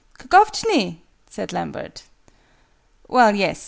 ("Kgovjni," 0.17 0.97
said 1.29 1.53
Lambert.) 1.53 2.01
"Well, 3.07 3.35
yes. 3.35 3.59